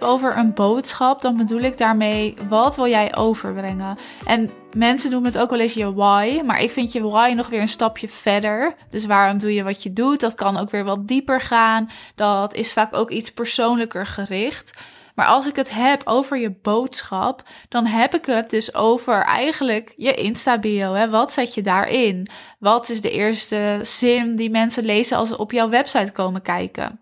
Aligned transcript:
heb 0.00 0.02
over 0.02 0.36
een 0.36 0.54
boodschap, 0.54 1.22
dan 1.22 1.36
bedoel 1.36 1.60
ik 1.60 1.78
daarmee 1.78 2.36
wat 2.48 2.76
wil 2.76 2.86
jij 2.86 3.16
overbrengen? 3.16 3.98
En 4.26 4.50
mensen 4.76 5.10
noemen 5.10 5.32
het 5.32 5.40
ook 5.40 5.50
wel 5.50 5.60
eens 5.60 5.74
je 5.74 5.94
why, 5.94 6.40
maar 6.44 6.60
ik 6.60 6.70
vind 6.70 6.92
je 6.92 7.02
why 7.02 7.32
nog 7.36 7.48
weer 7.48 7.60
een 7.60 7.68
stapje 7.68 8.08
verder. 8.08 8.74
Dus 8.90 9.06
waarom 9.06 9.38
doe 9.38 9.54
je 9.54 9.62
wat 9.62 9.82
je 9.82 9.92
doet? 9.92 10.20
Dat 10.20 10.34
kan 10.34 10.56
ook 10.56 10.70
weer 10.70 10.84
wat 10.84 11.08
dieper 11.08 11.40
gaan. 11.40 11.90
Dat 12.14 12.54
is 12.54 12.72
vaak 12.72 12.94
ook 12.94 13.10
iets 13.10 13.32
persoonlijker 13.32 14.06
gericht. 14.06 14.72
Maar 15.14 15.26
als 15.26 15.46
ik 15.46 15.56
het 15.56 15.70
heb 15.70 16.02
over 16.04 16.38
je 16.38 16.50
boodschap, 16.62 17.42
dan 17.68 17.86
heb 17.86 18.14
ik 18.14 18.26
het 18.26 18.50
dus 18.50 18.74
over 18.74 19.24
eigenlijk 19.24 19.92
je 19.96 20.14
Insta-bio. 20.14 21.08
Wat 21.08 21.32
zet 21.32 21.54
je 21.54 21.62
daarin? 21.62 22.28
Wat 22.58 22.88
is 22.88 23.00
de 23.00 23.10
eerste 23.10 23.78
zin 23.82 24.36
die 24.36 24.50
mensen 24.50 24.84
lezen 24.84 25.16
als 25.16 25.28
ze 25.28 25.38
op 25.38 25.52
jouw 25.52 25.68
website 25.68 26.12
komen 26.12 26.42
kijken? 26.42 27.00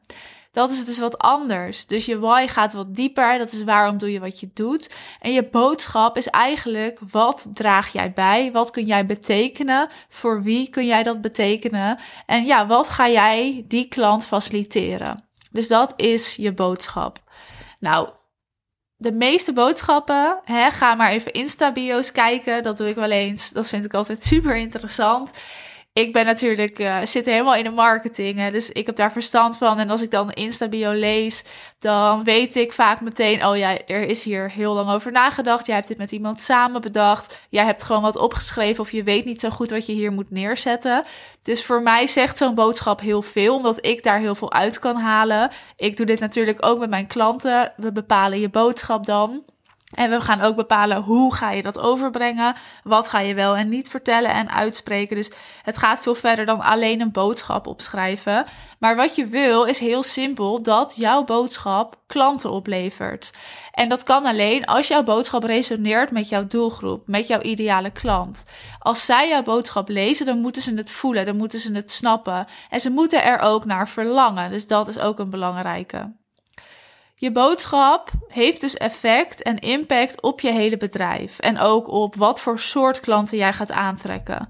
Dat 0.53 0.71
is 0.71 0.85
dus 0.85 0.99
wat 0.99 1.19
anders. 1.19 1.87
Dus 1.87 2.07
je 2.07 2.19
why 2.19 2.47
gaat 2.47 2.73
wat 2.73 2.95
dieper. 2.95 3.39
Dat 3.39 3.53
is 3.53 3.65
waarom 3.65 3.99
doe 3.99 4.13
je 4.13 4.21
wat 4.21 4.41
je 4.41 4.51
doet. 4.55 4.91
En 5.21 5.33
je 5.33 5.43
boodschap 5.43 6.17
is 6.17 6.29
eigenlijk 6.29 6.99
wat 7.11 7.49
draag 7.53 7.93
jij 7.93 8.13
bij? 8.13 8.53
Wat 8.53 8.71
kun 8.71 8.85
jij 8.85 9.07
betekenen? 9.07 9.89
Voor 10.09 10.43
wie 10.43 10.71
kun 10.71 10.87
jij 10.87 11.03
dat 11.03 11.21
betekenen? 11.21 11.99
En 12.27 12.45
ja, 12.45 12.67
wat 12.67 12.89
ga 12.89 13.09
jij 13.09 13.65
die 13.69 13.89
klant 13.89 14.27
faciliteren? 14.27 15.25
Dus 15.51 15.69
dat 15.69 15.93
is 15.97 16.37
je 16.37 16.53
boodschap. 16.53 17.19
Nou, 17.79 18.09
de 18.97 19.13
meeste 19.13 19.53
boodschappen, 19.53 20.41
hè, 20.45 20.71
ga 20.71 20.95
maar 20.95 21.11
even 21.11 21.33
Insta-bio's 21.33 22.13
kijken. 22.13 22.63
Dat 22.63 22.77
doe 22.77 22.89
ik 22.89 22.95
wel 22.95 23.11
eens. 23.11 23.51
Dat 23.51 23.69
vind 23.69 23.85
ik 23.85 23.95
altijd 23.95 24.25
super 24.35 24.57
interessant 24.57 25.33
ik 25.93 26.13
ben 26.13 26.25
natuurlijk, 26.25 26.79
uh, 26.79 26.99
zit 27.05 27.27
helemaal 27.27 27.55
in 27.55 27.65
de 27.65 27.71
marketing. 27.71 28.39
Hè, 28.39 28.51
dus 28.51 28.71
ik 28.71 28.87
heb 28.87 28.97
daar 28.97 29.13
verstand 29.13 29.59
van. 29.59 29.79
En 29.79 29.91
als 29.91 30.03
ik 30.03 30.11
dan 30.11 30.33
Instabio 30.33 30.93
lees, 30.93 31.45
dan 31.79 32.25
weet 32.25 32.57
ik 32.57 32.73
vaak 32.73 33.01
meteen: 33.01 33.47
oh 33.47 33.57
ja, 33.57 33.79
er 33.87 34.03
is 34.03 34.25
hier 34.25 34.51
heel 34.51 34.75
lang 34.75 34.91
over 34.91 35.13
nagedacht. 35.13 35.67
Jij 35.67 35.77
hebt 35.77 35.89
dit 35.89 35.99
met 35.99 36.13
iemand 36.13 36.41
samen 36.41 36.81
bedacht. 36.81 37.39
Jij 37.49 37.65
hebt 37.65 37.83
gewoon 37.83 38.03
wat 38.03 38.17
opgeschreven. 38.17 38.83
Of 38.83 38.91
je 38.91 39.03
weet 39.03 39.25
niet 39.25 39.41
zo 39.41 39.51
goed 39.51 39.71
wat 39.71 39.87
je 39.87 39.93
hier 39.93 40.13
moet 40.13 40.31
neerzetten. 40.31 41.05
Dus 41.43 41.65
voor 41.65 41.83
mij 41.83 42.07
zegt 42.07 42.37
zo'n 42.39 42.55
boodschap 42.55 43.01
heel 43.01 43.23
veel, 43.23 43.57
omdat 43.57 43.87
ik 43.87 44.03
daar 44.03 44.19
heel 44.19 44.35
veel 44.35 44.53
uit 44.53 44.79
kan 44.79 44.97
halen. 44.97 45.51
Ik 45.77 45.97
doe 45.97 46.07
dit 46.07 46.21
natuurlijk 46.21 46.67
ook 46.67 46.79
met 46.79 46.91
mijn 46.91 47.07
klanten. 47.07 47.73
We 47.77 47.93
bepalen 47.93 48.41
je 48.41 48.49
boodschap 48.49 49.07
dan. 49.07 49.43
En 49.93 50.11
we 50.11 50.21
gaan 50.21 50.41
ook 50.41 50.57
bepalen 50.57 51.03
hoe 51.03 51.35
ga 51.35 51.51
je 51.51 51.63
dat 51.63 51.79
overbrengen. 51.79 52.55
Wat 52.85 53.09
ga 53.09 53.19
je 53.19 53.35
wel 53.35 53.57
en 53.57 53.69
niet 53.69 53.89
vertellen 53.89 54.31
en 54.31 54.51
uitspreken. 54.51 55.17
Dus 55.17 55.31
het 55.63 55.79
gaat 55.79 56.03
veel 56.03 56.15
verder 56.15 56.47
dan 56.47 56.61
alleen 56.61 57.01
een 57.01 57.13
boodschap 57.13 57.67
opschrijven. 57.67 58.47
Maar 58.79 58.97
wat 58.97 59.17
je 59.17 59.27
wil 59.27 59.65
is 59.65 59.79
heel 59.79 60.03
simpel 60.03 60.63
dat 60.63 60.95
jouw 60.97 61.25
boodschap 61.25 61.97
klanten 62.07 62.51
oplevert. 62.51 63.33
En 63.73 63.89
dat 63.89 64.03
kan 64.03 64.27
alleen 64.27 64.65
als 64.65 64.89
jouw 64.89 65.03
boodschap 65.03 65.45
resoneert 65.45 66.11
met 66.11 66.29
jouw 66.29 66.47
doelgroep, 66.47 67.09
met 67.09 67.27
jouw 67.27 67.41
ideale 67.41 67.91
klant. 67.91 68.47
Als 68.79 69.05
zij 69.05 69.29
jouw 69.29 69.43
boodschap 69.43 69.89
lezen, 69.89 70.27
dan 70.27 70.39
moeten 70.39 70.63
ze 70.63 70.75
het 70.75 70.91
voelen, 70.91 71.25
dan 71.25 71.37
moeten 71.37 71.59
ze 71.59 71.73
het 71.73 71.91
snappen. 71.91 72.47
En 72.71 72.81
ze 72.81 72.91
moeten 72.91 73.25
er 73.25 73.39
ook 73.39 73.65
naar 73.65 73.89
verlangen. 73.89 74.51
Dus 74.51 74.67
dat 74.67 74.89
is 74.89 74.99
ook 74.99 75.19
een 75.19 75.31
belangrijke. 75.31 76.13
Je 77.23 77.33
boodschap 77.33 78.11
heeft 78.29 78.61
dus 78.61 78.77
effect 78.77 79.43
en 79.43 79.59
impact 79.59 80.23
op 80.23 80.41
je 80.41 80.51
hele 80.51 80.77
bedrijf 80.77 81.39
en 81.39 81.59
ook 81.59 81.89
op 81.89 82.15
wat 82.15 82.41
voor 82.41 82.59
soort 82.59 83.01
klanten 83.01 83.39
jij 83.39 83.53
gaat 83.53 83.71
aantrekken. 83.71 84.49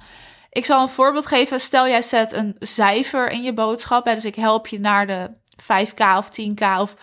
Ik 0.51 0.65
zal 0.65 0.83
een 0.83 0.89
voorbeeld 0.89 1.27
geven. 1.27 1.61
Stel 1.61 1.89
jij 1.89 2.03
zet 2.03 2.33
een 2.33 2.57
cijfer 2.59 3.31
in 3.31 3.43
je 3.43 3.55
boodschap. 3.55 4.05
Dus 4.05 4.25
ik 4.25 4.35
help 4.35 4.67
je 4.67 4.81
naar 4.81 5.07
de 5.07 5.31
5k 5.63 6.17
of 6.17 6.29
10k 6.41 6.81
of 6.81 6.97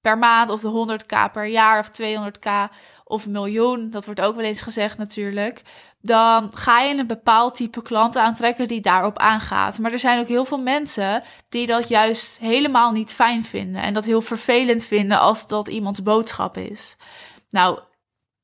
per 0.00 0.18
maand 0.18 0.50
of 0.50 0.60
de 0.60 1.00
100k 1.02 1.32
per 1.32 1.46
jaar 1.46 1.78
of 1.78 1.90
200k 2.02 2.74
of 3.04 3.26
miljoen. 3.26 3.90
Dat 3.90 4.04
wordt 4.04 4.20
ook 4.20 4.36
wel 4.36 4.44
eens 4.44 4.62
gezegd 4.62 4.98
natuurlijk 4.98 5.62
dan 6.04 6.50
ga 6.54 6.80
je 6.80 6.98
een 6.98 7.06
bepaald 7.06 7.54
type 7.54 7.82
klant 7.82 8.16
aantrekken 8.16 8.68
die 8.68 8.80
daarop 8.80 9.18
aangaat. 9.18 9.78
Maar 9.78 9.92
er 9.92 9.98
zijn 9.98 10.20
ook 10.20 10.28
heel 10.28 10.44
veel 10.44 10.60
mensen 10.60 11.22
die 11.48 11.66
dat 11.66 11.88
juist 11.88 12.38
helemaal 12.38 12.90
niet 12.90 13.12
fijn 13.12 13.44
vinden 13.44 13.82
en 13.82 13.94
dat 13.94 14.04
heel 14.04 14.20
vervelend 14.20 14.84
vinden 14.84 15.20
als 15.20 15.48
dat 15.48 15.68
iemands 15.68 16.02
boodschap 16.02 16.56
is. 16.56 16.96
Nou, 17.50 17.78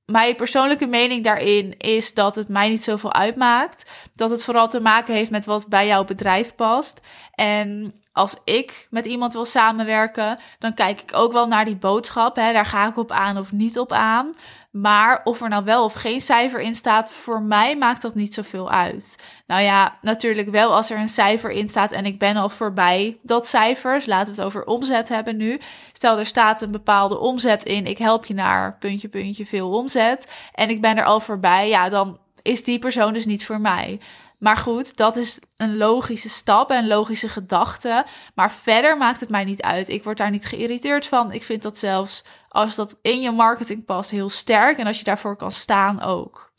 mijn 0.04 0.36
persoonlijke 0.36 0.86
mening 0.86 1.24
daarin 1.24 1.78
is 1.78 2.14
dat 2.14 2.34
het 2.34 2.48
mij 2.48 2.68
niet 2.68 2.84
zoveel 2.84 3.12
uitmaakt. 3.12 3.90
Dat 4.14 4.30
het 4.30 4.44
vooral 4.44 4.68
te 4.68 4.80
maken 4.80 5.14
heeft 5.14 5.30
met 5.30 5.46
wat 5.46 5.68
bij 5.68 5.86
jouw 5.86 6.04
bedrijf 6.04 6.54
past. 6.54 7.00
En 7.34 7.92
als 8.12 8.36
ik 8.44 8.86
met 8.90 9.06
iemand 9.06 9.32
wil 9.32 9.44
samenwerken, 9.44 10.38
dan 10.58 10.74
kijk 10.74 11.00
ik 11.00 11.10
ook 11.14 11.32
wel 11.32 11.46
naar 11.46 11.64
die 11.64 11.76
boodschap. 11.76 12.36
Hè. 12.36 12.52
Daar 12.52 12.66
ga 12.66 12.88
ik 12.88 12.96
op 12.96 13.10
aan 13.10 13.38
of 13.38 13.52
niet 13.52 13.78
op 13.78 13.92
aan. 13.92 14.34
Maar 14.70 15.20
of 15.24 15.40
er 15.42 15.48
nou 15.48 15.64
wel 15.64 15.84
of 15.84 15.92
geen 15.92 16.20
cijfer 16.20 16.60
in 16.60 16.74
staat, 16.74 17.10
voor 17.10 17.42
mij 17.42 17.76
maakt 17.76 18.02
dat 18.02 18.14
niet 18.14 18.34
zoveel 18.34 18.70
uit. 18.70 19.16
Nou 19.46 19.62
ja, 19.62 19.98
natuurlijk 20.00 20.48
wel 20.48 20.74
als 20.74 20.90
er 20.90 20.98
een 20.98 21.08
cijfer 21.08 21.50
in 21.50 21.68
staat 21.68 21.92
en 21.92 22.06
ik 22.06 22.18
ben 22.18 22.36
al 22.36 22.48
voorbij 22.48 23.18
dat 23.22 23.48
cijfer. 23.48 23.94
Dus 23.94 24.06
laten 24.06 24.34
we 24.34 24.38
het 24.38 24.46
over 24.46 24.64
omzet 24.64 25.08
hebben 25.08 25.36
nu. 25.36 25.60
Stel 25.92 26.18
er 26.18 26.26
staat 26.26 26.62
een 26.62 26.70
bepaalde 26.70 27.18
omzet 27.18 27.64
in, 27.64 27.86
ik 27.86 27.98
help 27.98 28.26
je 28.26 28.34
naar 28.34 28.76
puntje, 28.78 29.08
puntje, 29.08 29.46
veel 29.46 29.70
omzet. 29.70 30.32
En 30.54 30.70
ik 30.70 30.80
ben 30.80 30.96
er 30.96 31.04
al 31.04 31.20
voorbij, 31.20 31.68
ja, 31.68 31.88
dan 31.88 32.18
is 32.42 32.64
die 32.64 32.78
persoon 32.78 33.12
dus 33.12 33.26
niet 33.26 33.46
voor 33.46 33.60
mij. 33.60 34.00
Maar 34.40 34.56
goed, 34.56 34.96
dat 34.96 35.16
is 35.16 35.38
een 35.56 35.76
logische 35.76 36.28
stap 36.28 36.70
en 36.70 36.76
een 36.76 36.86
logische 36.86 37.28
gedachte. 37.28 38.04
Maar 38.34 38.52
verder 38.52 38.96
maakt 38.96 39.20
het 39.20 39.28
mij 39.28 39.44
niet 39.44 39.62
uit. 39.62 39.88
Ik 39.88 40.04
word 40.04 40.18
daar 40.18 40.30
niet 40.30 40.46
geïrriteerd 40.46 41.06
van. 41.06 41.32
Ik 41.32 41.44
vind 41.44 41.62
dat 41.62 41.78
zelfs 41.78 42.24
als 42.48 42.76
dat 42.76 42.98
in 43.02 43.20
je 43.20 43.30
marketing 43.30 43.84
past 43.84 44.10
heel 44.10 44.28
sterk. 44.28 44.78
En 44.78 44.86
als 44.86 44.98
je 44.98 45.04
daarvoor 45.04 45.36
kan 45.36 45.52
staan 45.52 46.02
ook. 46.02 46.52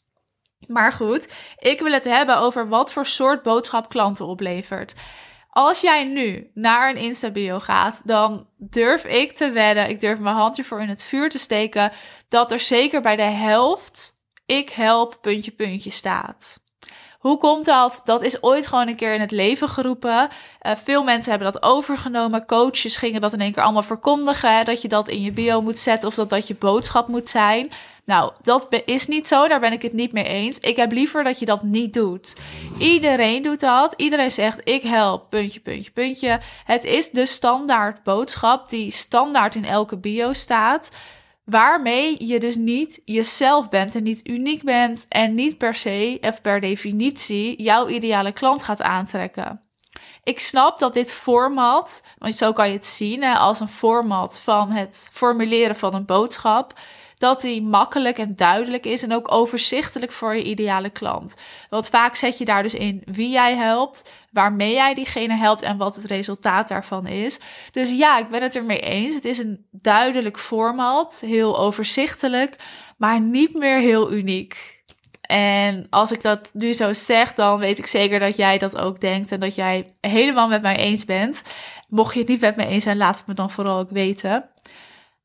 Maar 0.68 0.92
goed, 0.92 1.30
ik 1.58 1.80
wil 1.80 1.92
het 1.92 2.04
hebben 2.04 2.38
over 2.38 2.68
wat 2.68 2.94
voor 2.94 3.06
soort 3.06 3.44
boodschap 3.44 3.90
klanten 3.90 4.26
oplevert. 4.26 4.96
Als 5.50 5.82
jij 5.82 6.06
nu 6.06 6.52
naar 6.54 6.90
een 6.90 7.02
Insta-bio 7.02 7.60
gaat, 7.60 8.02
dan 8.06 8.48
durf 8.58 9.06
ik 9.06 9.36
te 9.36 9.50
wedden, 9.50 9.90
ik 9.90 10.02
durf 10.02 10.20
mijn 10.20 10.36
hand 10.36 10.58
ervoor 10.58 10.82
in 10.82 10.90
het 10.90 11.04
vuur 11.04 11.30
te 11.30 11.40
steken, 11.40 11.92
dat 12.28 12.52
er 12.52 12.60
zeker 12.60 13.02
bij 13.02 13.16
de 13.16 13.22
helft 13.22 14.20
ik 14.46 14.70
help 14.70 15.18
puntje 15.22 15.52
puntje 15.52 15.90
staat. 15.90 16.61
Hoe 17.22 17.38
komt 17.38 17.66
dat? 17.66 18.02
Dat 18.06 18.24
is 18.24 18.44
ooit 18.44 18.68
gewoon 18.68 18.88
een 18.88 18.96
keer 18.96 19.14
in 19.14 19.22
het 19.22 19.32
leven 19.32 19.70
geroepen. 19.70 20.30
Uh, 20.62 20.76
veel 20.76 21.04
mensen 21.04 21.32
hebben 21.32 21.52
dat 21.52 21.64
overgenomen. 21.64 22.46
Coaches 22.46 22.98
gingen 22.98 23.22
dat 23.22 23.34
in 23.34 23.42
één 23.42 23.54
keer 23.54 23.64
allemaal 23.64 23.84
verkondigen. 23.84 24.66
dat 24.66 24.82
je 24.82 24.88
dat 24.88 25.08
in 25.08 25.22
je 25.22 25.32
bio 25.32 25.62
moet 25.62 25.80
zetten 25.80 26.08
of 26.08 26.16
dat 26.16 26.30
dat 26.30 26.48
je 26.48 26.56
boodschap 26.56 27.08
moet 27.08 27.30
zijn. 27.30 27.72
Nou, 28.06 28.32
dat 28.42 28.68
is 28.86 29.08
niet 29.08 29.28
zo. 29.28 29.48
Daar 29.48 29.60
ben 29.60 29.72
ik 29.72 29.82
het 29.82 29.94
niet 29.94 30.12
mee 30.12 30.24
eens. 30.24 30.60
Ik 30.60 30.76
heb 30.76 30.92
liever 30.92 31.24
dat 31.24 31.40
je 31.40 31.46
dat 31.46 31.64
niet 31.64 31.94
doet. 31.94 32.36
Iedereen 32.78 33.44
doet 33.44 33.60
dat. 33.60 33.94
Iedereen 33.98 34.32
zegt: 34.32 34.62
ik 34.64 34.84
help. 34.84 35.30
Puntje, 35.30 35.60
puntje, 35.60 35.92
puntje. 35.92 36.40
Het 36.66 36.84
is 36.84 37.10
de 37.10 37.26
standaard 37.26 38.04
boodschap 38.04 38.70
die 38.70 38.92
standaard 38.92 39.56
in 39.56 39.66
elke 39.66 39.98
bio 39.98 40.34
staat. 40.34 40.92
Waarmee 41.44 42.26
je 42.28 42.40
dus 42.40 42.56
niet 42.56 43.02
jezelf 43.06 43.70
bent 43.70 43.96
en 43.96 44.04
niet 44.04 44.28
uniek 44.28 44.64
bent 44.64 45.06
en 45.10 45.36
niet 45.36 45.58
per 45.58 45.76
se 45.76 46.18
of 46.22 46.42
per 46.42 46.60
definitie 46.60 47.62
jouw 47.62 47.88
ideale 47.88 48.32
klant 48.32 48.64
gaat 48.64 48.82
aantrekken. 48.82 49.60
Ik 50.24 50.40
snap 50.40 50.80
dat 50.80 50.94
dit 50.94 51.14
format, 51.14 52.06
want 52.18 52.36
zo 52.36 52.54
kan 52.54 52.68
je 52.68 52.74
het 52.74 52.86
zien 52.86 53.24
hè, 53.24 53.34
als 53.34 53.60
een 53.60 53.68
format 53.68 54.42
van 54.42 54.72
het 54.72 55.10
formuleren 55.12 55.76
van 55.76 55.94
een 55.94 56.06
boodschap, 56.06 56.80
dat 57.22 57.42
die 57.42 57.62
makkelijk 57.62 58.18
en 58.18 58.36
duidelijk 58.36 58.86
is 58.86 59.04
en 59.04 59.14
ook 59.14 59.32
overzichtelijk 59.32 60.12
voor 60.12 60.36
je 60.36 60.44
ideale 60.44 60.90
klant. 60.90 61.36
Want 61.70 61.88
vaak 61.88 62.16
zet 62.16 62.38
je 62.38 62.46
daar 62.46 62.64
dus 62.64 62.74
in 62.74 63.02
wie 63.06 63.30
jij 63.30 63.56
helpt, 63.56 64.12
waarmee 64.32 64.74
jij 64.74 64.94
diegene 64.94 65.36
helpt 65.36 65.62
en 65.62 65.78
wat 65.78 65.96
het 65.96 66.06
resultaat 66.06 66.68
daarvan 66.68 67.08
is. 67.08 67.40
Dus 67.72 67.92
ja, 67.92 68.18
ik 68.18 68.30
ben 68.30 68.42
het 68.42 68.56
ermee 68.56 68.80
eens. 68.80 69.16
Het 69.16 69.26
is 69.26 69.38
een 69.38 69.66
duidelijk 69.72 70.40
format, 70.40 71.24
heel 71.26 71.60
overzichtelijk, 71.60 72.56
maar 72.98 73.22
niet 73.22 73.54
meer 73.54 73.80
heel 73.80 74.12
uniek. 74.12 74.84
En 75.22 75.88
als 75.90 76.12
ik 76.12 76.22
dat 76.22 76.52
nu 76.54 76.74
zo 76.74 76.94
zeg, 76.94 77.34
dan 77.34 77.60
weet 77.60 77.78
ik 77.78 77.86
zeker 77.86 78.20
dat 78.20 78.36
jij 78.36 78.58
dat 78.58 78.78
ook 78.78 79.02
denkt 79.02 79.32
en 79.32 79.40
dat 79.40 79.56
jij 79.56 79.88
helemaal 80.02 80.48
met 80.48 80.62
mij 80.62 80.76
eens 80.76 81.06
bent. 81.06 81.44
Mocht 81.88 82.14
je 82.14 82.20
het 82.20 82.28
niet 82.28 82.42
met 82.42 82.56
me 82.56 82.66
eens 82.66 82.84
zijn, 82.84 82.98
laat 82.98 83.18
het 83.18 83.28
me 83.28 83.34
dan 83.34 83.52
vooral 83.52 83.78
ook 83.80 83.90
weten. 83.90 84.50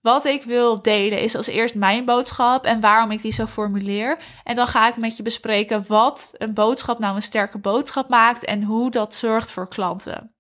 Wat 0.07 0.25
ik 0.25 0.43
wil 0.43 0.83
delen 0.83 1.21
is 1.21 1.37
als 1.37 1.47
eerst 1.47 1.75
mijn 1.75 2.05
boodschap 2.05 2.65
en 2.65 2.81
waarom 2.81 3.11
ik 3.11 3.23
die 3.23 3.33
zo 3.33 3.47
formuleer. 3.47 4.19
En 4.45 4.55
dan 4.55 4.67
ga 4.67 4.89
ik 4.89 4.97
met 4.97 5.17
je 5.17 5.23
bespreken 5.23 5.85
wat 5.89 6.33
een 6.37 6.55
boodschap 6.55 6.99
nou 6.99 7.17
een 7.17 7.23
sterke 7.23 7.59
boodschap 7.59 8.09
maakt 8.09 8.45
en 8.45 8.63
hoe 8.63 8.91
dat 8.91 9.15
zorgt 9.15 9.51
voor 9.51 9.69
klanten. 9.69 10.35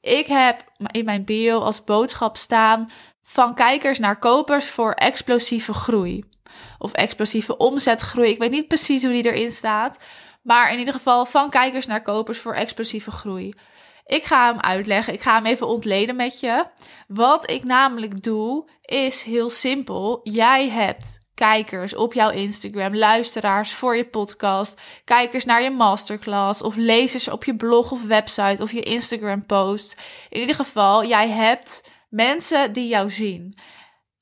Ik 0.00 0.26
heb 0.26 0.64
in 0.90 1.04
mijn 1.04 1.24
bio 1.24 1.58
als 1.58 1.84
boodschap 1.84 2.36
staan 2.36 2.90
van 3.22 3.54
kijkers 3.54 3.98
naar 3.98 4.18
kopers 4.18 4.68
voor 4.68 4.92
explosieve 4.92 5.72
groei. 5.72 6.24
Of 6.78 6.92
explosieve 6.92 7.56
omzetgroei. 7.56 8.30
Ik 8.30 8.38
weet 8.38 8.50
niet 8.50 8.68
precies 8.68 9.02
hoe 9.02 9.12
die 9.12 9.32
erin 9.32 9.50
staat. 9.50 9.98
Maar 10.42 10.72
in 10.72 10.78
ieder 10.78 10.94
geval 10.94 11.26
van 11.26 11.50
kijkers 11.50 11.86
naar 11.86 12.02
kopers 12.02 12.38
voor 12.38 12.54
explosieve 12.54 13.10
groei. 13.10 13.54
Ik 14.10 14.24
ga 14.24 14.46
hem 14.50 14.60
uitleggen. 14.60 15.12
Ik 15.12 15.20
ga 15.20 15.34
hem 15.34 15.46
even 15.46 15.66
ontleden 15.66 16.16
met 16.16 16.40
je. 16.40 16.66
Wat 17.08 17.50
ik 17.50 17.64
namelijk 17.64 18.22
doe, 18.22 18.70
is 18.82 19.22
heel 19.22 19.50
simpel. 19.50 20.20
Jij 20.22 20.68
hebt 20.68 21.18
kijkers 21.34 21.94
op 21.94 22.12
jouw 22.14 22.30
Instagram, 22.30 22.96
luisteraars 22.96 23.72
voor 23.72 23.96
je 23.96 24.04
podcast, 24.04 24.80
kijkers 25.04 25.44
naar 25.44 25.62
je 25.62 25.70
masterclass 25.70 26.62
of 26.62 26.76
lezers 26.76 27.28
op 27.28 27.44
je 27.44 27.56
blog 27.56 27.92
of 27.92 28.06
website 28.06 28.62
of 28.62 28.72
je 28.72 28.82
Instagram 28.82 29.46
post. 29.46 30.00
In 30.28 30.40
ieder 30.40 30.54
geval, 30.54 31.06
jij 31.06 31.28
hebt 31.28 31.90
mensen 32.08 32.72
die 32.72 32.88
jou 32.88 33.10
zien. 33.10 33.58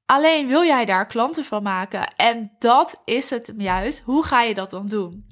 Alleen 0.06 0.46
wil 0.46 0.64
jij 0.64 0.84
daar 0.84 1.06
klanten 1.06 1.44
van 1.44 1.62
maken 1.62 2.14
en 2.16 2.52
dat 2.58 3.02
is 3.04 3.30
het 3.30 3.52
juist. 3.56 4.02
Hoe 4.04 4.24
ga 4.24 4.42
je 4.42 4.54
dat 4.54 4.70
dan 4.70 4.86
doen? 4.86 5.27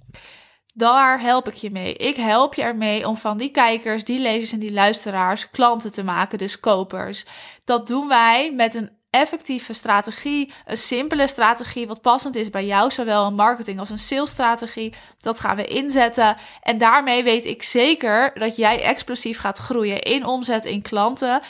Daar 0.79 1.21
help 1.21 1.49
ik 1.49 1.55
je 1.55 1.71
mee. 1.71 1.95
Ik 1.95 2.17
help 2.17 2.55
je 2.55 2.63
ermee 2.63 3.09
om 3.09 3.17
van 3.17 3.37
die 3.37 3.51
kijkers, 3.51 4.05
die 4.05 4.19
lezers 4.19 4.53
en 4.53 4.59
die 4.59 4.73
luisteraars 4.73 5.51
klanten 5.51 5.93
te 5.93 6.05
maken, 6.05 6.39
dus 6.39 6.61
kopers. 6.61 7.27
Dat 7.65 7.87
doen 7.87 8.09
wij 8.09 8.53
met 8.53 8.75
een 8.75 8.91
effectieve 9.11 9.73
strategie, 9.73 10.53
een 10.65 10.77
simpele 10.77 11.29
strategie, 11.29 11.87
wat 11.87 12.01
passend 12.01 12.37
is 12.37 12.51
bij 12.51 12.67
jou, 12.67 12.91
zowel 12.91 13.27
een 13.27 13.35
marketing 13.35 13.79
als 13.79 13.91
een 13.91 13.99
salesstrategie. 13.99 14.95
Dat 15.19 15.41
gaan 15.41 15.57
we 15.57 15.65
inzetten. 15.65 16.37
En 16.63 16.79
daarmee 16.79 17.25
weet 17.25 17.47
ik 17.47 17.63
zeker 17.63 18.35
dat 18.35 18.57
jij 18.57 18.83
explosief 18.83 19.39
gaat 19.39 19.59
groeien 19.59 20.03
in 20.03 20.25
omzet, 20.25 20.65
in 20.65 20.83
klanten. 20.83 21.41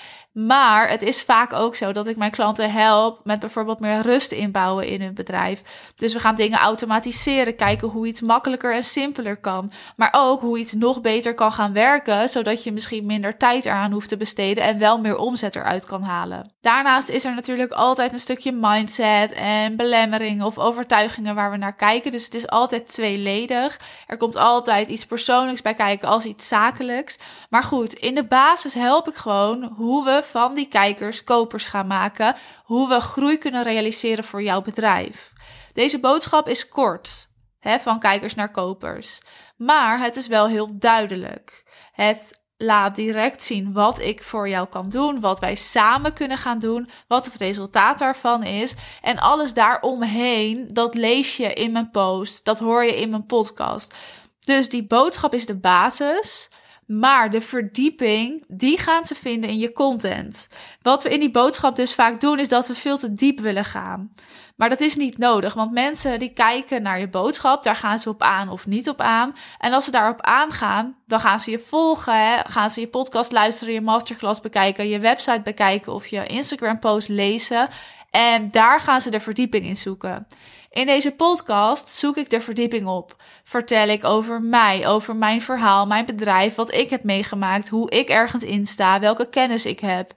Maar 0.44 0.88
het 0.88 1.02
is 1.02 1.22
vaak 1.22 1.52
ook 1.52 1.76
zo 1.76 1.92
dat 1.92 2.06
ik 2.06 2.16
mijn 2.16 2.30
klanten 2.30 2.72
help 2.72 3.20
met 3.24 3.40
bijvoorbeeld 3.40 3.80
meer 3.80 4.00
rust 4.00 4.32
inbouwen 4.32 4.86
in 4.86 5.02
hun 5.02 5.14
bedrijf. 5.14 5.62
Dus 5.94 6.12
we 6.12 6.18
gaan 6.18 6.34
dingen 6.34 6.58
automatiseren, 6.58 7.56
kijken 7.56 7.88
hoe 7.88 8.06
iets 8.06 8.20
makkelijker 8.20 8.74
en 8.74 8.82
simpeler 8.82 9.36
kan. 9.36 9.72
Maar 9.96 10.14
ook 10.16 10.40
hoe 10.40 10.58
iets 10.58 10.72
nog 10.72 11.00
beter 11.00 11.34
kan 11.34 11.52
gaan 11.52 11.72
werken, 11.72 12.28
zodat 12.28 12.64
je 12.64 12.72
misschien 12.72 13.06
minder 13.06 13.36
tijd 13.36 13.64
eraan 13.64 13.92
hoeft 13.92 14.08
te 14.08 14.16
besteden 14.16 14.64
en 14.64 14.78
wel 14.78 15.00
meer 15.00 15.16
omzet 15.16 15.56
eruit 15.56 15.84
kan 15.84 16.02
halen. 16.02 16.52
Daarnaast 16.60 17.08
is 17.08 17.24
er 17.24 17.34
natuurlijk 17.34 17.72
altijd 17.72 18.12
een 18.12 18.18
stukje 18.18 18.52
mindset 18.52 19.32
en 19.32 19.76
belemmeringen 19.76 20.46
of 20.46 20.58
overtuigingen 20.58 21.34
waar 21.34 21.50
we 21.50 21.56
naar 21.56 21.76
kijken. 21.76 22.10
Dus 22.10 22.24
het 22.24 22.34
is 22.34 22.48
altijd 22.48 22.88
tweeledig. 22.88 23.80
Er 24.06 24.16
komt 24.16 24.36
altijd 24.36 24.88
iets 24.88 25.06
persoonlijks 25.06 25.62
bij 25.62 25.74
kijken 25.74 26.08
als 26.08 26.24
iets 26.24 26.48
zakelijks. 26.48 27.18
Maar 27.50 27.62
goed, 27.62 27.92
in 27.92 28.14
de 28.14 28.24
basis 28.24 28.74
help 28.74 29.08
ik 29.08 29.14
gewoon 29.14 29.72
hoe 29.76 30.04
we 30.04 30.24
van 30.26 30.54
die 30.54 30.68
kijkers 30.68 31.24
kopers 31.24 31.66
gaan 31.66 31.86
maken. 31.86 32.36
Hoe 32.64 32.88
we 32.88 33.00
groei 33.00 33.38
kunnen 33.38 33.62
realiseren 33.62 34.24
voor 34.24 34.42
jouw 34.42 34.62
bedrijf. 34.62 35.32
Deze 35.72 36.00
boodschap 36.00 36.48
is 36.48 36.68
kort, 36.68 37.28
hè, 37.58 37.78
van 37.78 37.98
kijkers 37.98 38.34
naar 38.34 38.50
kopers. 38.50 39.20
Maar 39.56 40.00
het 40.00 40.16
is 40.16 40.26
wel 40.26 40.48
heel 40.48 40.78
duidelijk. 40.78 41.64
Het 41.92 42.44
laat 42.56 42.96
direct 42.96 43.42
zien 43.42 43.72
wat 43.72 43.98
ik 43.98 44.22
voor 44.22 44.48
jou 44.48 44.68
kan 44.68 44.88
doen, 44.88 45.20
wat 45.20 45.40
wij 45.40 45.54
samen 45.54 46.12
kunnen 46.12 46.38
gaan 46.38 46.58
doen, 46.58 46.88
wat 47.08 47.24
het 47.24 47.36
resultaat 47.36 47.98
daarvan 47.98 48.42
is. 48.42 48.74
En 49.02 49.18
alles 49.18 49.54
daaromheen, 49.54 50.68
dat 50.72 50.94
lees 50.94 51.36
je 51.36 51.52
in 51.52 51.72
mijn 51.72 51.90
post, 51.90 52.44
dat 52.44 52.58
hoor 52.58 52.84
je 52.84 53.00
in 53.00 53.10
mijn 53.10 53.26
podcast. 53.26 53.94
Dus 54.44 54.68
die 54.68 54.86
boodschap 54.86 55.34
is 55.34 55.46
de 55.46 55.58
basis. 55.58 56.50
Maar 56.86 57.30
de 57.30 57.40
verdieping, 57.40 58.44
die 58.48 58.78
gaan 58.78 59.04
ze 59.04 59.14
vinden 59.14 59.50
in 59.50 59.58
je 59.58 59.72
content. 59.72 60.48
Wat 60.82 61.02
we 61.02 61.10
in 61.10 61.20
die 61.20 61.30
boodschap 61.30 61.76
dus 61.76 61.94
vaak 61.94 62.20
doen, 62.20 62.38
is 62.38 62.48
dat 62.48 62.68
we 62.68 62.74
veel 62.74 62.98
te 62.98 63.12
diep 63.12 63.40
willen 63.40 63.64
gaan. 63.64 64.10
Maar 64.56 64.68
dat 64.68 64.80
is 64.80 64.96
niet 64.96 65.18
nodig, 65.18 65.54
want 65.54 65.72
mensen 65.72 66.18
die 66.18 66.32
kijken 66.32 66.82
naar 66.82 67.00
je 67.00 67.08
boodschap, 67.08 67.62
daar 67.62 67.76
gaan 67.76 67.98
ze 67.98 68.08
op 68.08 68.22
aan 68.22 68.48
of 68.48 68.66
niet 68.66 68.88
op 68.88 69.00
aan. 69.00 69.34
En 69.58 69.72
als 69.72 69.84
ze 69.84 69.90
daarop 69.90 70.20
aangaan, 70.20 70.96
dan 71.06 71.20
gaan 71.20 71.40
ze 71.40 71.50
je 71.50 71.58
volgen, 71.58 72.44
gaan 72.46 72.70
ze 72.70 72.80
je 72.80 72.88
podcast 72.88 73.32
luisteren, 73.32 73.74
je 73.74 73.80
masterclass 73.80 74.40
bekijken, 74.40 74.88
je 74.88 74.98
website 74.98 75.40
bekijken 75.44 75.92
of 75.92 76.06
je 76.06 76.26
Instagram 76.26 76.78
post 76.78 77.08
lezen. 77.08 77.68
En 78.16 78.50
daar 78.50 78.80
gaan 78.80 79.00
ze 79.00 79.10
de 79.10 79.20
verdieping 79.20 79.64
in 79.64 79.76
zoeken. 79.76 80.26
In 80.70 80.86
deze 80.86 81.12
podcast 81.12 81.88
zoek 81.88 82.16
ik 82.16 82.30
de 82.30 82.40
verdieping 82.40 82.86
op. 82.86 83.22
Vertel 83.44 83.88
ik 83.88 84.04
over 84.04 84.42
mij, 84.42 84.88
over 84.88 85.16
mijn 85.16 85.42
verhaal, 85.42 85.86
mijn 85.86 86.04
bedrijf, 86.04 86.54
wat 86.54 86.74
ik 86.74 86.90
heb 86.90 87.04
meegemaakt, 87.04 87.68
hoe 87.68 87.90
ik 87.90 88.08
ergens 88.08 88.42
in 88.42 88.66
sta, 88.66 89.00
welke 89.00 89.28
kennis 89.28 89.66
ik 89.66 89.80
heb. 89.80 90.12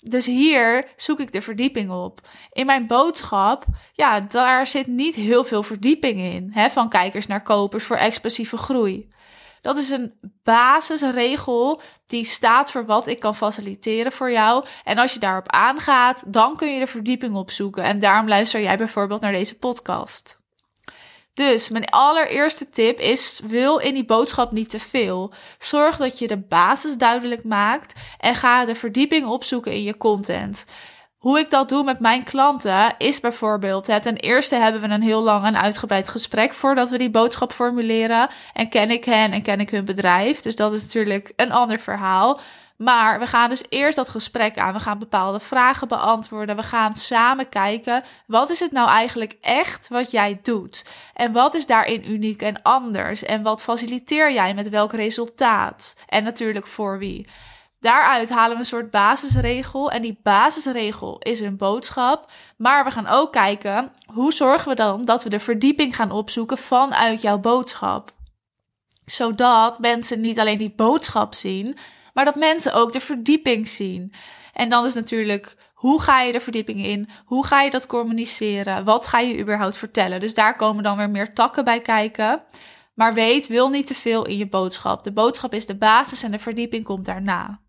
Dus 0.00 0.26
hier 0.26 0.88
zoek 0.96 1.20
ik 1.20 1.32
de 1.32 1.42
verdieping 1.42 1.90
op. 1.90 2.20
In 2.52 2.66
mijn 2.66 2.86
boodschap, 2.86 3.64
ja, 3.92 4.20
daar 4.20 4.66
zit 4.66 4.86
niet 4.86 5.14
heel 5.14 5.44
veel 5.44 5.62
verdieping 5.62 6.20
in. 6.20 6.50
Hè, 6.52 6.70
van 6.70 6.88
kijkers 6.88 7.26
naar 7.26 7.42
kopers 7.42 7.84
voor 7.84 7.96
explosieve 7.96 8.56
groei. 8.56 9.08
Dat 9.66 9.76
is 9.76 9.90
een 9.90 10.12
basisregel 10.42 11.80
die 12.06 12.24
staat 12.24 12.70
voor 12.70 12.86
wat 12.86 13.06
ik 13.06 13.20
kan 13.20 13.36
faciliteren 13.36 14.12
voor 14.12 14.30
jou. 14.30 14.64
En 14.84 14.98
als 14.98 15.14
je 15.14 15.20
daarop 15.20 15.52
aangaat, 15.52 16.22
dan 16.26 16.56
kun 16.56 16.72
je 16.72 16.78
de 16.78 16.86
verdieping 16.86 17.34
opzoeken. 17.34 17.82
En 17.82 17.98
daarom 17.98 18.28
luister 18.28 18.60
jij 18.60 18.76
bijvoorbeeld 18.76 19.20
naar 19.20 19.32
deze 19.32 19.58
podcast. 19.58 20.38
Dus 21.34 21.68
mijn 21.68 21.84
allereerste 21.84 22.70
tip 22.70 22.98
is: 22.98 23.40
wil 23.44 23.78
in 23.78 23.94
die 23.94 24.04
boodschap 24.04 24.52
niet 24.52 24.70
te 24.70 24.80
veel. 24.80 25.32
Zorg 25.58 25.96
dat 25.96 26.18
je 26.18 26.28
de 26.28 26.38
basis 26.38 26.96
duidelijk 26.96 27.44
maakt 27.44 27.94
en 28.18 28.34
ga 28.34 28.64
de 28.64 28.74
verdieping 28.74 29.26
opzoeken 29.26 29.72
in 29.72 29.82
je 29.82 29.96
content. 29.96 30.64
Hoe 31.26 31.38
ik 31.38 31.50
dat 31.50 31.68
doe 31.68 31.84
met 31.84 32.00
mijn 32.00 32.24
klanten 32.24 32.94
is 32.98 33.20
bijvoorbeeld: 33.20 33.86
hè, 33.86 34.00
ten 34.00 34.16
eerste 34.16 34.56
hebben 34.56 34.80
we 34.80 34.88
een 34.88 35.02
heel 35.02 35.22
lang 35.22 35.44
en 35.44 35.60
uitgebreid 35.60 36.08
gesprek 36.08 36.54
voordat 36.54 36.90
we 36.90 36.98
die 36.98 37.10
boodschap 37.10 37.52
formuleren. 37.52 38.28
En 38.52 38.68
ken 38.68 38.90
ik 38.90 39.04
hen 39.04 39.32
en 39.32 39.42
ken 39.42 39.60
ik 39.60 39.70
hun 39.70 39.84
bedrijf. 39.84 40.40
Dus 40.40 40.56
dat 40.56 40.72
is 40.72 40.82
natuurlijk 40.82 41.32
een 41.36 41.52
ander 41.52 41.78
verhaal. 41.78 42.40
Maar 42.76 43.18
we 43.18 43.26
gaan 43.26 43.48
dus 43.48 43.64
eerst 43.68 43.96
dat 43.96 44.08
gesprek 44.08 44.58
aan. 44.58 44.72
We 44.72 44.80
gaan 44.80 44.98
bepaalde 44.98 45.40
vragen 45.40 45.88
beantwoorden. 45.88 46.56
We 46.56 46.62
gaan 46.62 46.92
samen 46.92 47.48
kijken. 47.48 48.02
Wat 48.26 48.50
is 48.50 48.60
het 48.60 48.72
nou 48.72 48.88
eigenlijk 48.88 49.36
echt 49.40 49.88
wat 49.88 50.10
jij 50.10 50.38
doet? 50.42 50.84
En 51.14 51.32
wat 51.32 51.54
is 51.54 51.66
daarin 51.66 52.10
uniek 52.10 52.42
en 52.42 52.62
anders? 52.62 53.22
En 53.22 53.42
wat 53.42 53.62
faciliteer 53.62 54.32
jij 54.32 54.54
met 54.54 54.68
welk 54.68 54.92
resultaat? 54.92 55.96
En 56.06 56.24
natuurlijk 56.24 56.66
voor 56.66 56.98
wie? 56.98 57.26
Daaruit 57.86 58.30
halen 58.30 58.52
we 58.52 58.58
een 58.58 58.64
soort 58.64 58.90
basisregel. 58.90 59.90
En 59.90 60.02
die 60.02 60.18
basisregel 60.22 61.18
is 61.18 61.40
een 61.40 61.56
boodschap. 61.56 62.30
Maar 62.56 62.84
we 62.84 62.90
gaan 62.90 63.06
ook 63.06 63.32
kijken 63.32 63.92
hoe 64.06 64.32
zorgen 64.32 64.68
we 64.68 64.74
dan 64.74 65.02
dat 65.02 65.24
we 65.24 65.30
de 65.30 65.40
verdieping 65.40 65.96
gaan 65.96 66.10
opzoeken 66.10 66.58
vanuit 66.58 67.22
jouw 67.22 67.38
boodschap. 67.38 68.10
Zodat 69.04 69.78
mensen 69.78 70.20
niet 70.20 70.38
alleen 70.38 70.58
die 70.58 70.74
boodschap 70.76 71.34
zien, 71.34 71.76
maar 72.14 72.24
dat 72.24 72.34
mensen 72.34 72.74
ook 72.74 72.92
de 72.92 73.00
verdieping 73.00 73.68
zien. 73.68 74.12
En 74.52 74.68
dan 74.68 74.84
is 74.84 74.94
natuurlijk 74.94 75.56
hoe 75.74 76.02
ga 76.02 76.20
je 76.20 76.32
de 76.32 76.40
verdieping 76.40 76.84
in? 76.84 77.08
Hoe 77.24 77.46
ga 77.46 77.62
je 77.62 77.70
dat 77.70 77.86
communiceren? 77.86 78.84
Wat 78.84 79.06
ga 79.06 79.18
je 79.18 79.38
überhaupt 79.38 79.76
vertellen? 79.76 80.20
Dus 80.20 80.34
daar 80.34 80.56
komen 80.56 80.82
dan 80.82 80.96
weer 80.96 81.10
meer 81.10 81.34
takken 81.34 81.64
bij 81.64 81.80
kijken. 81.80 82.42
Maar 82.94 83.14
weet, 83.14 83.46
wil 83.46 83.68
niet 83.68 83.86
te 83.86 83.94
veel 83.94 84.26
in 84.26 84.36
je 84.36 84.48
boodschap. 84.48 85.04
De 85.04 85.12
boodschap 85.12 85.54
is 85.54 85.66
de 85.66 85.76
basis 85.76 86.22
en 86.22 86.30
de 86.30 86.38
verdieping 86.38 86.84
komt 86.84 87.04
daarna. 87.04 87.64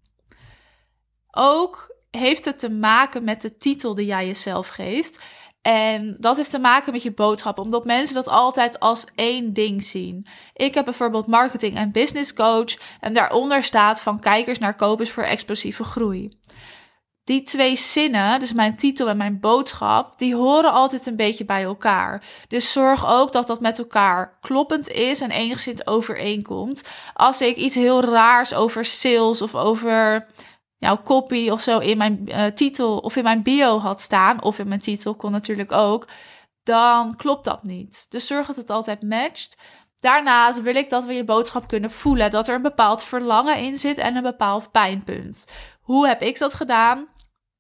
Ook 1.40 1.96
heeft 2.12 2.46
het 2.46 2.60
te 2.60 2.70
maken 2.70 3.24
met 3.24 3.42
de 3.42 3.58
titel 3.58 3.96
die 3.96 4.06
jij 4.06 4.26
jezelf 4.26 4.68
geeft. 4.68 5.20
En 5.62 6.18
dat 6.20 6.38
heeft 6.38 6.50
te 6.50 6.60
maken 6.60 6.94
met 6.94 7.04
je 7.04 7.14
boodschap, 7.14 7.60
omdat 7.60 7.86
mensen 7.86 8.16
dat 8.16 8.28
altijd 8.28 8.80
als 8.80 9.06
één 9.16 9.54
ding 9.54 9.84
zien. 9.84 10.28
Ik 10.54 10.74
heb 10.74 10.86
bijvoorbeeld 10.86 11.28
marketing 11.28 11.76
en 11.76 11.92
business 11.92 12.34
coach 12.34 12.78
en 13.00 13.14
daaronder 13.14 13.64
staat 13.64 14.02
van 14.02 14.20
kijkers 14.20 14.60
naar 14.60 14.76
kopers 14.76 15.12
voor 15.12 15.24
explosieve 15.24 15.84
groei. 15.84 16.40
Die 17.24 17.44
twee 17.44 17.76
zinnen, 17.76 18.40
dus 18.40 18.54
mijn 18.54 18.76
titel 18.76 19.10
en 19.10 19.18
mijn 19.18 19.40
boodschap, 19.40 20.20
die 20.20 20.36
horen 20.36 20.72
altijd 20.72 21.06
een 21.06 21.16
beetje 21.16 21.46
bij 21.46 21.64
elkaar. 21.64 22.24
Dus 22.48 22.72
zorg 22.72 23.08
ook 23.08 23.32
dat 23.32 23.48
dat 23.48 23.62
met 23.62 23.80
elkaar 23.80 24.38
kloppend 24.42 24.90
is 24.90 25.22
en 25.22 25.32
enigszins 25.32 25.88
overeenkomt. 25.88 26.84
Als 27.14 27.42
ik 27.42 27.56
iets 27.56 27.76
heel 27.76 28.04
raars 28.04 28.54
over 28.54 28.86
sales 28.86 29.42
of 29.42 29.56
over 29.56 30.28
jouw 30.78 31.02
copy 31.04 31.50
of 31.50 31.62
zo 31.62 31.80
in 31.80 31.98
mijn 31.98 32.24
uh, 32.28 32.46
titel 32.46 32.98
of 32.98 33.16
in 33.16 33.24
mijn 33.24 33.44
bio 33.44 33.80
had 33.80 34.02
staan, 34.02 34.44
of 34.44 34.60
in 34.60 34.68
mijn 34.68 34.80
titel 34.80 35.16
kon 35.16 35.32
natuurlijk 35.32 35.72
ook, 35.72 36.08
dan 36.64 37.16
klopt 37.16 37.46
dat 37.46 37.64
niet. 37.64 38.06
Dus 38.10 38.28
zorg 38.28 38.48
dat 38.48 38.56
het 38.56 38.70
altijd 38.70 39.02
matcht. 39.02 39.58
Daarnaast 40.00 40.62
wil 40.62 40.76
ik 40.76 40.90
dat 40.90 41.06
we 41.06 41.14
je 41.14 41.24
boodschap 41.24 41.68
kunnen 41.68 41.92
voelen, 41.92 42.32
dat 42.32 42.48
er 42.48 42.56
een 42.56 42.62
bepaald 42.62 43.04
verlangen 43.04 43.58
in 43.58 43.78
zit 43.78 43.98
en 43.98 44.16
een 44.16 44.24
bepaald 44.24 44.72
pijnpunt. 44.72 45.48
Hoe 45.82 46.08
heb 46.08 46.22
ik 46.22 46.40
dat 46.40 46.54
gedaan? 46.54 47.08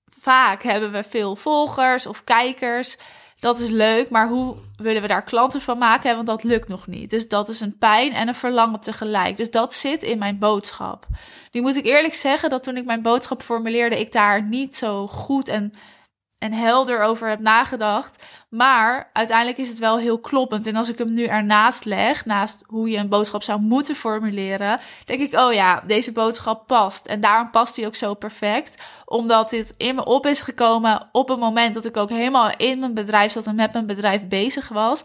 Vaak 0.05 0.63
hebben 0.63 0.91
we 0.91 1.03
veel 1.03 1.35
volgers 1.35 2.07
of 2.07 2.23
kijkers 2.23 2.97
dat 3.39 3.59
is 3.59 3.69
leuk, 3.69 4.09
maar 4.09 4.27
hoe 4.27 4.55
willen 4.77 5.01
we 5.01 5.07
daar 5.07 5.23
klanten 5.23 5.61
van 5.61 5.77
maken? 5.77 6.15
Want 6.15 6.27
dat 6.27 6.43
lukt 6.43 6.67
nog 6.67 6.87
niet. 6.87 7.09
Dus 7.09 7.27
dat 7.27 7.49
is 7.49 7.59
een 7.59 7.77
pijn 7.77 8.13
en 8.13 8.27
een 8.27 8.35
verlangen 8.35 8.79
tegelijk. 8.79 9.37
Dus 9.37 9.51
dat 9.51 9.73
zit 9.73 10.03
in 10.03 10.17
mijn 10.17 10.39
boodschap. 10.39 11.05
Nu 11.51 11.61
moet 11.61 11.75
ik 11.75 11.85
eerlijk 11.85 12.13
zeggen 12.13 12.49
dat 12.49 12.63
toen 12.63 12.77
ik 12.77 12.85
mijn 12.85 13.01
boodschap 13.01 13.41
formuleerde, 13.41 13.99
ik 13.99 14.11
daar 14.11 14.43
niet 14.43 14.75
zo 14.75 15.07
goed 15.07 15.47
en, 15.47 15.73
en 16.39 16.53
helder 16.53 17.01
over 17.01 17.29
heb 17.29 17.39
nagedacht. 17.39 18.23
Maar 18.49 19.09
uiteindelijk 19.13 19.57
is 19.57 19.69
het 19.69 19.79
wel 19.79 19.97
heel 19.97 20.19
kloppend. 20.19 20.67
En 20.67 20.75
als 20.75 20.89
ik 20.89 20.97
hem 20.97 21.13
nu 21.13 21.23
ernaast 21.23 21.85
leg, 21.85 22.25
naast 22.25 22.63
hoe 22.65 22.89
je 22.89 22.97
een 22.97 23.09
boodschap 23.09 23.43
zou 23.43 23.61
moeten 23.61 23.95
formuleren, 23.95 24.79
denk 25.05 25.21
ik, 25.21 25.33
oh 25.33 25.53
ja, 25.53 25.83
deze 25.87 26.11
boodschap 26.11 26.67
past. 26.67 27.07
En 27.07 27.21
daarom 27.21 27.49
past 27.49 27.75
hij 27.75 27.85
ook 27.85 27.95
zo 27.95 28.13
perfect, 28.13 28.83
omdat 29.05 29.49
dit 29.49 29.73
in 29.77 29.95
me 29.95 30.05
op 30.05 30.25
is 30.25 30.41
gekomen 30.41 31.09
op 31.11 31.29
het 31.29 31.39
moment 31.39 31.73
dat 31.73 31.85
ik 31.85 31.97
ook 31.97 32.09
helemaal 32.09 32.51
in 32.57 32.79
mijn 32.79 32.93
bedrijf 32.93 33.31
zat 33.31 33.45
en 33.45 33.55
met 33.55 33.73
mijn 33.73 33.85
bedrijf 33.85 34.27
bezig 34.27 34.67
was. 34.67 35.03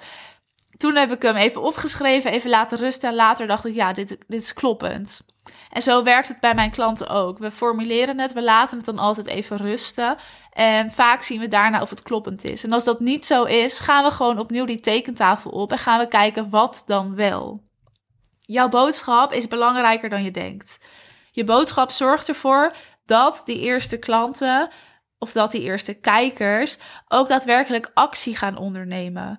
Toen 0.77 0.97
heb 0.97 1.13
ik 1.13 1.23
hem 1.23 1.37
even 1.37 1.63
opgeschreven, 1.63 2.31
even 2.31 2.51
laten 2.51 2.79
rusten. 2.79 3.09
En 3.09 3.15
later 3.15 3.47
dacht 3.47 3.65
ik, 3.65 3.75
ja, 3.75 3.93
dit, 3.93 4.09
dit 4.27 4.43
is 4.43 4.53
kloppend. 4.53 5.21
En 5.71 5.83
zo 5.83 6.03
werkt 6.03 6.29
het 6.29 6.41
bij 6.41 6.55
mijn 6.55 6.71
klanten 6.71 7.09
ook. 7.09 7.39
We 7.39 7.51
formuleren 7.51 8.19
het, 8.19 8.33
we 8.33 8.43
laten 8.43 8.77
het 8.77 8.87
dan 8.87 8.99
altijd 8.99 9.27
even 9.27 9.57
rusten. 9.57 10.17
En 10.53 10.91
vaak 10.91 11.23
zien 11.23 11.41
we 11.41 11.49
daarna 11.49 11.81
of 11.81 11.91
het 11.91 12.03
kloppend 12.03 12.45
is. 12.45 12.65
En 12.65 12.73
als 12.73 12.85
dat 12.85 13.01
niet 13.01 13.27
zo 13.27 13.45
is, 13.45 13.79
gaan 13.79 14.05
we 14.05 14.11
gewoon 14.11 14.39
opnieuw 14.39 14.65
die 14.65 14.81
tekentafel 14.81 15.51
op 15.51 15.73
en 15.73 15.79
gaan 15.79 15.99
we 15.99 16.09
kijken 16.09 16.51
wat 16.51 16.83
dan 16.87 17.15
wel. 17.15 17.63
Jouw 18.41 18.69
boodschap 18.69 19.33
is 19.33 19.49
belangrijker 19.49 20.09
dan 20.09 20.23
je 20.23 20.31
denkt. 20.31 20.79
Je 21.31 21.45
boodschap 21.45 21.91
zorgt 21.91 22.29
ervoor 22.29 22.75
dat 23.07 23.43
die 23.45 23.59
eerste 23.59 23.99
klanten 23.99 24.71
of 25.19 25.33
dat 25.33 25.51
die 25.51 25.61
eerste 25.61 25.95
kijkers 25.95 26.79
ook 27.09 27.29
daadwerkelijk 27.29 27.91
actie 27.95 28.37
gaan 28.37 28.57
ondernemen. 28.57 29.39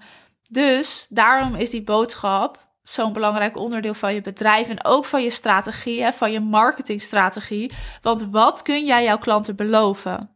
Dus 0.53 1.05
daarom 1.09 1.55
is 1.55 1.69
die 1.69 1.83
boodschap 1.83 2.67
zo'n 2.83 3.13
belangrijk 3.13 3.57
onderdeel 3.57 3.93
van 3.93 4.13
je 4.13 4.21
bedrijf 4.21 4.69
en 4.69 4.85
ook 4.85 5.05
van 5.05 5.23
je 5.23 5.29
strategie, 5.29 6.11
van 6.11 6.31
je 6.31 6.39
marketingstrategie. 6.39 7.71
Want 8.01 8.27
wat 8.31 8.61
kun 8.61 8.85
jij 8.85 9.03
jouw 9.03 9.17
klanten 9.17 9.55
beloven? 9.55 10.29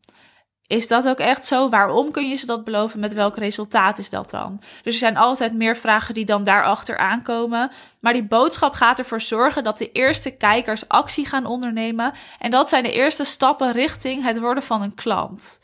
Is 0.67 0.87
dat 0.87 1.07
ook 1.07 1.19
echt 1.19 1.45
zo? 1.45 1.69
Waarom 1.69 2.11
kun 2.11 2.29
je 2.29 2.35
ze 2.35 2.45
dat 2.45 2.63
beloven? 2.63 2.99
Met 2.99 3.13
welk 3.13 3.37
resultaat 3.37 3.97
is 3.97 4.09
dat 4.09 4.29
dan? 4.29 4.61
Dus 4.83 4.93
er 4.93 4.99
zijn 4.99 5.17
altijd 5.17 5.53
meer 5.53 5.77
vragen 5.77 6.13
die 6.13 6.25
dan 6.25 6.43
daarachter 6.43 6.97
aankomen. 6.97 7.71
Maar 7.99 8.13
die 8.13 8.27
boodschap 8.27 8.73
gaat 8.73 8.99
ervoor 8.99 9.21
zorgen 9.21 9.63
dat 9.63 9.77
de 9.77 9.91
eerste 9.91 10.31
kijkers 10.31 10.87
actie 10.87 11.25
gaan 11.25 11.45
ondernemen. 11.45 12.13
En 12.39 12.51
dat 12.51 12.69
zijn 12.69 12.83
de 12.83 12.91
eerste 12.91 13.23
stappen 13.23 13.71
richting 13.71 14.23
het 14.23 14.39
worden 14.39 14.63
van 14.63 14.81
een 14.81 14.95
klant. 14.95 15.59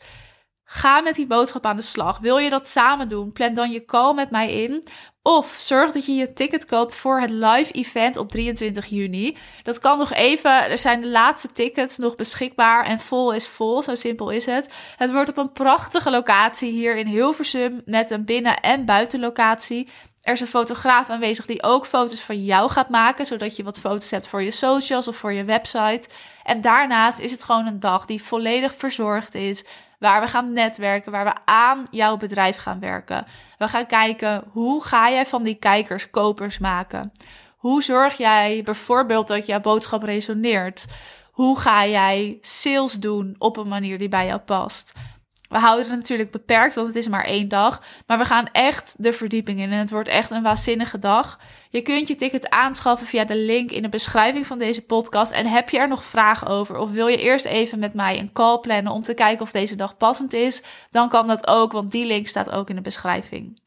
Ga 0.74 1.00
met 1.00 1.14
die 1.14 1.26
boodschap 1.26 1.66
aan 1.66 1.76
de 1.76 1.82
slag. 1.82 2.18
Wil 2.18 2.38
je 2.38 2.50
dat 2.50 2.68
samen 2.68 3.08
doen? 3.08 3.32
Plan 3.32 3.54
dan 3.54 3.70
je 3.70 3.84
call 3.84 4.14
met 4.14 4.30
mij 4.30 4.62
in. 4.62 4.84
Of 5.22 5.54
zorg 5.58 5.92
dat 5.92 6.06
je 6.06 6.14
je 6.14 6.32
ticket 6.32 6.64
koopt 6.64 6.94
voor 6.94 7.20
het 7.20 7.30
live 7.30 7.72
event 7.72 8.16
op 8.16 8.30
23 8.30 8.86
juni. 8.86 9.36
Dat 9.62 9.78
kan 9.78 9.98
nog 9.98 10.12
even. 10.12 10.70
Er 10.70 10.78
zijn 10.78 11.00
de 11.00 11.08
laatste 11.08 11.52
tickets 11.52 11.96
nog 11.96 12.14
beschikbaar. 12.14 12.84
En 12.84 13.00
vol 13.00 13.32
is 13.32 13.48
vol. 13.48 13.82
Zo 13.82 13.94
simpel 13.94 14.30
is 14.30 14.46
het. 14.46 14.68
Het 14.96 15.12
wordt 15.12 15.30
op 15.30 15.36
een 15.36 15.52
prachtige 15.52 16.10
locatie 16.10 16.72
hier 16.72 16.96
in 16.96 17.06
Hilversum. 17.06 17.82
Met 17.84 18.10
een 18.10 18.24
binnen- 18.24 18.60
en 18.60 18.84
buitenlocatie. 18.84 19.88
Er 20.22 20.32
is 20.32 20.40
een 20.40 20.46
fotograaf 20.46 21.10
aanwezig 21.10 21.46
die 21.46 21.62
ook 21.62 21.86
foto's 21.86 22.20
van 22.20 22.44
jou 22.44 22.70
gaat 22.70 22.88
maken. 22.88 23.26
Zodat 23.26 23.56
je 23.56 23.64
wat 23.64 23.78
foto's 23.78 24.10
hebt 24.10 24.26
voor 24.26 24.42
je 24.42 24.50
socials 24.50 25.08
of 25.08 25.16
voor 25.16 25.32
je 25.32 25.44
website. 25.44 26.08
En 26.42 26.60
daarnaast 26.60 27.18
is 27.18 27.30
het 27.30 27.42
gewoon 27.42 27.66
een 27.66 27.80
dag 27.80 28.06
die 28.06 28.22
volledig 28.22 28.74
verzorgd 28.74 29.34
is 29.34 29.64
waar 30.04 30.20
we 30.20 30.26
gaan 30.26 30.52
netwerken, 30.52 31.12
waar 31.12 31.24
we 31.24 31.34
aan 31.44 31.86
jouw 31.90 32.16
bedrijf 32.16 32.56
gaan 32.56 32.80
werken. 32.80 33.26
We 33.58 33.68
gaan 33.68 33.86
kijken 33.86 34.44
hoe 34.52 34.84
ga 34.84 35.10
jij 35.10 35.26
van 35.26 35.42
die 35.42 35.54
kijkers 35.54 36.10
kopers 36.10 36.58
maken? 36.58 37.12
Hoe 37.56 37.82
zorg 37.82 38.16
jij 38.16 38.62
bijvoorbeeld 38.64 39.28
dat 39.28 39.46
jouw 39.46 39.60
boodschap 39.60 40.02
resoneert? 40.02 40.86
Hoe 41.30 41.58
ga 41.58 41.86
jij 41.86 42.38
sales 42.40 42.92
doen 42.92 43.34
op 43.38 43.56
een 43.56 43.68
manier 43.68 43.98
die 43.98 44.08
bij 44.08 44.26
jou 44.26 44.40
past? 44.40 44.92
We 45.48 45.58
houden 45.58 45.86
het 45.86 45.94
natuurlijk 45.94 46.30
beperkt, 46.30 46.74
want 46.74 46.86
het 46.86 46.96
is 46.96 47.08
maar 47.08 47.24
één 47.24 47.48
dag. 47.48 47.82
Maar 48.06 48.18
we 48.18 48.24
gaan 48.24 48.48
echt 48.52 48.94
de 48.98 49.12
verdieping 49.12 49.60
in 49.60 49.72
en 49.72 49.78
het 49.78 49.90
wordt 49.90 50.08
echt 50.08 50.30
een 50.30 50.42
waanzinnige 50.42 50.98
dag. 50.98 51.38
Je 51.70 51.82
kunt 51.82 52.08
je 52.08 52.16
ticket 52.16 52.50
aanschaffen 52.50 53.06
via 53.06 53.24
de 53.24 53.36
link 53.36 53.70
in 53.70 53.82
de 53.82 53.88
beschrijving 53.88 54.46
van 54.46 54.58
deze 54.58 54.82
podcast. 54.82 55.32
En 55.32 55.46
heb 55.46 55.70
je 55.70 55.78
er 55.78 55.88
nog 55.88 56.04
vragen 56.04 56.46
over 56.46 56.76
of 56.76 56.90
wil 56.90 57.06
je 57.06 57.16
eerst 57.16 57.44
even 57.44 57.78
met 57.78 57.94
mij 57.94 58.18
een 58.18 58.32
call 58.32 58.58
plannen 58.58 58.92
om 58.92 59.02
te 59.02 59.14
kijken 59.14 59.42
of 59.42 59.50
deze 59.50 59.76
dag 59.76 59.96
passend 59.96 60.32
is? 60.32 60.62
Dan 60.90 61.08
kan 61.08 61.26
dat 61.26 61.46
ook, 61.46 61.72
want 61.72 61.90
die 61.90 62.06
link 62.06 62.26
staat 62.26 62.50
ook 62.50 62.68
in 62.68 62.76
de 62.76 62.82
beschrijving. 62.82 63.60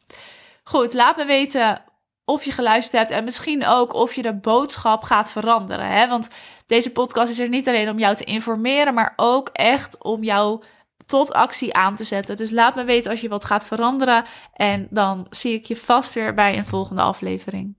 Goed, 0.64 0.94
laat 0.94 1.18
me 1.18 1.26
weten 1.26 1.82
of 2.26 2.44
je 2.44 2.52
geluisterd 2.52 3.02
hebt 3.02 3.12
en 3.12 3.24
misschien 3.24 3.66
ook 3.66 3.94
of 3.94 4.14
je 4.14 4.22
de 4.22 4.34
boodschap 4.34 5.04
gaat 5.04 5.32
veranderen. 5.32 5.88
Hè? 5.88 6.08
Want 6.08 6.30
deze 6.68 6.92
podcast 6.92 7.32
is 7.32 7.40
er 7.40 7.50
niet 7.50 7.68
alleen 7.68 7.90
om 7.90 8.00
jou 8.00 8.16
te 8.16 8.24
informeren, 8.24 8.94
maar 8.94 9.14
ook 9.16 9.50
echt 9.54 10.04
om 10.04 10.24
jou 10.24 10.64
tot 11.08 11.34
actie 11.34 11.74
aan 11.74 11.96
te 11.96 12.04
zetten. 12.04 12.38
Dus 12.38 12.52
laat 12.52 12.76
me 12.76 12.84
weten 12.84 13.12
als 13.12 13.22
je 13.22 13.30
wat 13.30 13.46
gaat 13.46 13.66
veranderen. 13.66 14.26
En 14.54 14.88
dan 14.90 15.26
zie 15.30 15.54
ik 15.54 15.66
je 15.66 15.76
vast 15.76 16.14
weer 16.14 16.34
bij 16.34 16.58
een 16.58 16.66
volgende 16.66 17.02
aflevering. 17.02 17.76